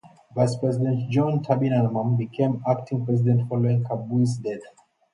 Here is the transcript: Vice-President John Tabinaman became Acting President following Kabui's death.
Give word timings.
Vice-President 0.35 1.11
John 1.11 1.43
Tabinaman 1.43 2.17
became 2.17 2.63
Acting 2.67 3.05
President 3.05 3.47
following 3.47 3.83
Kabui's 3.83 4.35
death. 4.37 4.63